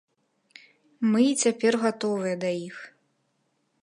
Мы 1.09 1.21
і 1.31 1.35
цяпер 1.45 1.73
гатовыя 1.83 2.35
да 2.45 2.49
іх. 2.67 2.77